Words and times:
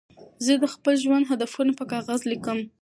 زه 0.45 0.53
د 0.63 0.65
خپل 0.73 0.93
ژوند 1.03 1.29
هدفونه 1.31 1.71
په 1.79 1.85
کاغذ 1.91 2.19
لیکم. 2.31 2.59